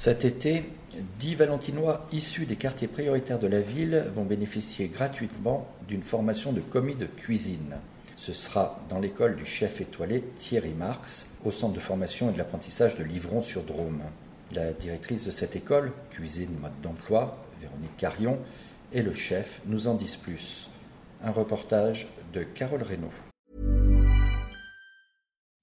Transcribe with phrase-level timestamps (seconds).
[0.00, 0.62] Cet été,
[1.18, 6.60] dix Valentinois issus des quartiers prioritaires de la ville vont bénéficier gratuitement d'une formation de
[6.60, 7.74] commis de cuisine.
[8.16, 12.38] Ce sera dans l'école du chef étoilé Thierry Marx, au centre de formation et de
[12.38, 14.02] l'apprentissage de Livron-sur-Drôme.
[14.52, 18.38] La directrice de cette école, cuisine mode d'emploi, Véronique Carion,
[18.92, 20.70] et le chef nous en disent plus.
[21.24, 23.10] Un reportage de Carole Reynaud.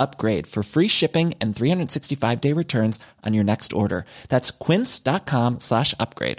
[0.00, 4.04] upgrade for free shipping and 365 day returns on your next order.
[4.28, 6.38] That's quince.com slash upgrade.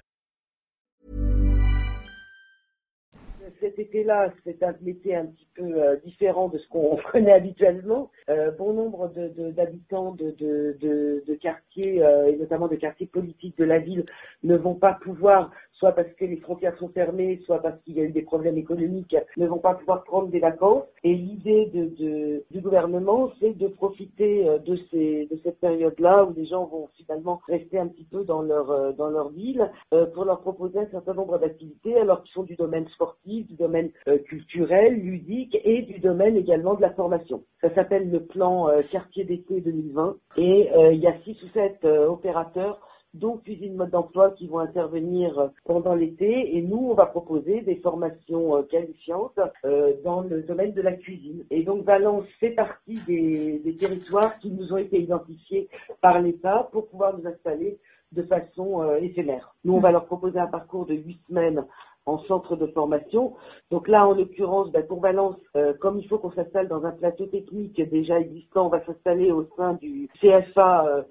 [3.62, 8.10] Cet été-là, c'est un métier un petit peu euh, différent de ce qu'on connaît habituellement.
[8.28, 9.14] Euh, bon nombre
[9.56, 14.06] d'habitants de, de, de, de, quartiers, euh, et notamment de quartiers politiques de la ville,
[14.42, 15.52] ne vont pas pouvoir
[15.82, 18.58] soit parce que les frontières sont fermées, soit parce qu'il y a eu des problèmes
[18.58, 20.84] économiques, ne vont pas pouvoir prendre des vacances.
[21.04, 26.34] Et l'idée de, du gouvernement, c'est de profiter euh, de, ces, de cette période-là où
[26.36, 30.06] les gens vont finalement rester un petit peu dans leur, euh, dans leur ville euh,
[30.06, 33.90] pour leur proposer un certain nombre d'activités, alors qu'ils sont du domaine sportif, du domaine
[34.26, 37.44] culturel, ludique et du domaine également de la formation.
[37.62, 42.80] Ça s'appelle le plan quartier d'été 2020 et il y a six ou sept opérateurs
[43.14, 47.76] donc cuisine mode d'emploi qui vont intervenir pendant l'été et nous on va proposer des
[47.76, 51.44] formations euh, qualifiantes euh, dans le domaine de la cuisine.
[51.50, 56.70] Et donc Valence fait partie des, des territoires qui nous ont été identifiés par l'État
[56.72, 57.80] pour pouvoir nous installer
[58.14, 59.56] de façon euh, éphémère.
[59.66, 61.66] Nous on va leur proposer un parcours de huit semaines
[62.06, 63.34] en centre de formation.
[63.70, 66.92] Donc là, en l'occurrence, ben, pour Valence, euh, comme il faut qu'on s'installe dans un
[66.92, 71.04] plateau technique déjà existant, on va s'installer au sein du CFA euh,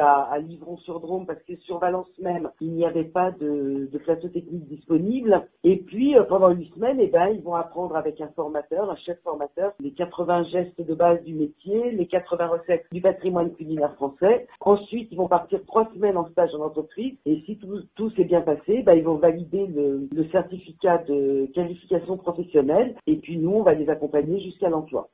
[0.00, 5.48] à, Livron-sur-Drôme parce que sur Valence même, il n'y avait pas de, plateau technique disponible.
[5.64, 8.96] Et puis, euh, pendant huit semaines, eh ben, ils vont apprendre avec un formateur, un
[8.96, 13.94] chef formateur, les 80 gestes de base du métier, les 80 recettes du patrimoine culinaire
[13.94, 14.46] français.
[14.60, 17.16] Ensuite, ils vont partir trois semaines en stage en entreprise.
[17.24, 21.46] Et si tout, tout s'est bien passé, ben, ils vont valider le le certificat de
[21.54, 25.10] qualification professionnelle et puis nous, on va les accompagner jusqu'à l'emploi.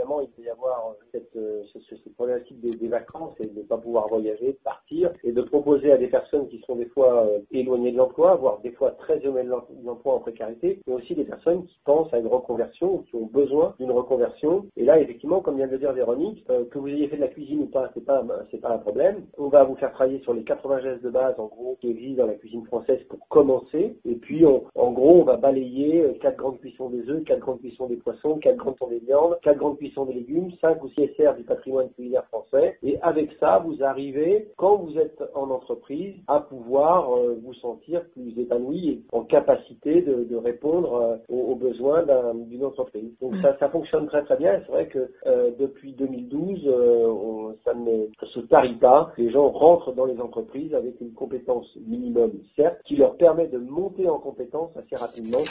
[0.00, 3.64] Évidemment, il peut y avoir cette, euh, cette problématique des, des, vacances et de ne
[3.64, 7.26] pas pouvoir voyager, de partir, et de proposer à des personnes qui sont des fois
[7.26, 11.14] euh, éloignées de l'emploi, voire des fois très éloignées de l'emploi en précarité, mais aussi
[11.14, 14.66] des personnes qui pensent à une reconversion ou qui ont besoin d'une reconversion.
[14.76, 17.22] Et là, effectivement, comme vient de le dire Véronique, euh, que vous ayez fait de
[17.22, 19.26] la cuisine ou pas, c'est pas c'est pas un problème.
[19.38, 22.22] On va vous faire travailler sur les 80 gestes de base, en gros, qui existent
[22.22, 23.96] dans la cuisine française pour commencer.
[24.04, 27.86] Et puis, en gros, on va balayer quatre grandes cuissons des œufs, quatre grandes cuissons
[27.86, 31.10] des poissons, quatre grandes cuissons des viandes, quatre grandes cuissons des légumes, 5 ou 6
[31.16, 32.78] SR du patrimoine culinaire français.
[32.82, 38.04] Et avec ça, vous arrivez, quand vous êtes en entreprise, à pouvoir euh, vous sentir
[38.12, 43.12] plus épanoui et en capacité de, répondre euh, aux, besoins d'une entreprise.
[43.20, 44.60] Donc ça, ça fonctionne très très bien.
[44.64, 49.12] C'est vrai que euh, depuis 2012, on, ça ne se tarit pas.
[49.18, 53.58] Les gens rentrent dans les entreprises avec une compétence minimum, certes, qui leur permet de
[53.58, 55.42] monter en compétence assez rapidement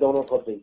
[0.00, 0.62] dans l'entreprise.